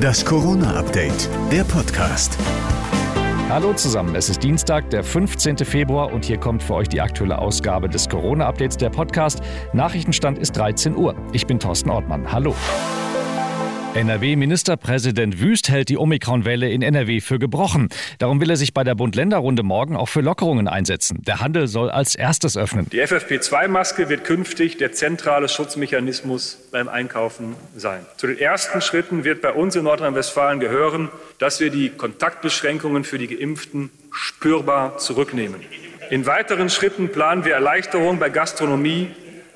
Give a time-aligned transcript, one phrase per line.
[0.00, 2.38] Das Corona-Update, der Podcast.
[3.48, 5.58] Hallo zusammen, es ist Dienstag, der 15.
[5.58, 9.40] Februar und hier kommt für euch die aktuelle Ausgabe des Corona-Updates, der Podcast.
[9.72, 11.14] Nachrichtenstand ist 13 Uhr.
[11.32, 12.30] Ich bin Thorsten Ortmann.
[12.30, 12.54] Hallo.
[13.94, 17.90] NRW-Ministerpräsident Wüst hält die Omikron-Welle in NRW für gebrochen.
[18.18, 21.20] Darum will er sich bei der Bund-Länder-Runde morgen auch für Lockerungen einsetzen.
[21.26, 22.88] Der Handel soll als erstes öffnen.
[22.90, 28.06] Die FFP2-Maske wird künftig der zentrale Schutzmechanismus beim Einkaufen sein.
[28.16, 33.18] Zu den ersten Schritten wird bei uns in Nordrhein-Westfalen gehören, dass wir die Kontaktbeschränkungen für
[33.18, 35.60] die Geimpften spürbar zurücknehmen.
[36.08, 39.08] In weiteren Schritten planen wir Erleichterungen bei Gastronomie,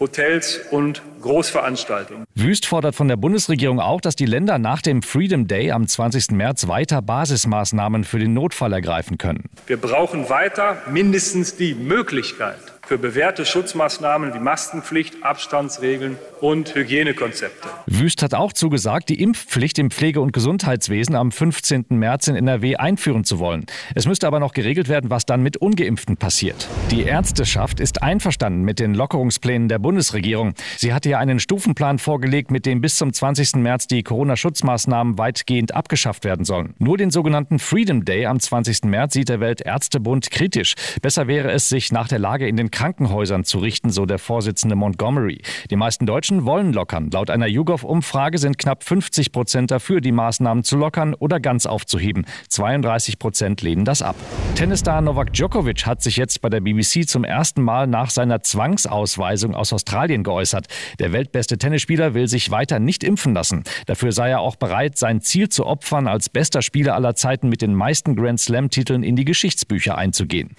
[0.00, 2.24] Hotels und Großveranstaltungen.
[2.34, 6.30] Wüst fordert von der Bundesregierung auch, dass die Länder nach dem Freedom Day am 20.
[6.32, 9.44] März weiter Basismaßnahmen für den Notfall ergreifen können.
[9.66, 17.68] Wir brauchen weiter mindestens die Möglichkeit, für bewährte Schutzmaßnahmen wie Maskenpflicht, Abstandsregeln und Hygienekonzepte.
[17.86, 21.84] Wüst hat auch zugesagt, die Impfpflicht im Pflege- und Gesundheitswesen am 15.
[21.90, 23.66] März in NRW einführen zu wollen.
[23.94, 26.66] Es müsste aber noch geregelt werden, was dann mit ungeimpften passiert.
[26.90, 30.54] Die Ärzteschaft ist einverstanden mit den Lockerungsplänen der Bundesregierung.
[30.78, 33.56] Sie hatte ja einen Stufenplan vorgelegt, mit dem bis zum 20.
[33.56, 36.74] März die Corona-Schutzmaßnahmen weitgehend abgeschafft werden sollen.
[36.78, 38.84] Nur den sogenannten Freedom Day am 20.
[38.84, 40.74] März sieht der Weltärztebund kritisch.
[41.02, 44.76] Besser wäre es, sich nach der Lage in den Krankenhäusern zu richten, so der Vorsitzende
[44.76, 45.42] Montgomery.
[45.68, 47.10] Die meisten Deutschen wollen lockern.
[47.10, 52.24] Laut einer YouGov-Umfrage sind knapp 50 Prozent dafür, die Maßnahmen zu lockern oder ganz aufzuheben.
[52.50, 54.14] 32 Prozent lehnen das ab.
[54.58, 59.54] Tennisstar Novak Djokovic hat sich jetzt bei der BBC zum ersten Mal nach seiner Zwangsausweisung
[59.54, 60.66] aus Australien geäußert.
[60.98, 63.62] Der weltbeste Tennisspieler will sich weiter nicht impfen lassen.
[63.86, 67.62] Dafür sei er auch bereit, sein Ziel zu opfern, als bester Spieler aller Zeiten mit
[67.62, 70.56] den meisten Grand Slam-Titeln in die Geschichtsbücher einzugehen.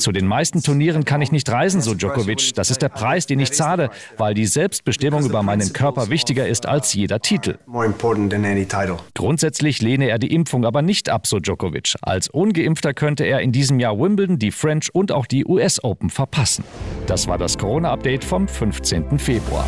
[0.00, 2.52] Zu den meisten Turnieren kann ich nicht reisen, so Djokovic.
[2.56, 6.66] Das ist der Preis, den ich zahle, weil die Selbstbestimmung über meinen Körper wichtiger ist
[6.66, 7.58] als jeder Titel.
[9.14, 11.38] Grundsätzlich lehne er die Impfung aber nicht ab, so
[11.76, 11.94] Djokovic.
[12.02, 16.10] Als ungeimpfter könnte er in diesem Jahr Wimbledon, die French und auch die US Open
[16.10, 16.64] verpassen.
[17.06, 19.18] Das war das Corona-Update vom 15.
[19.18, 19.66] Februar.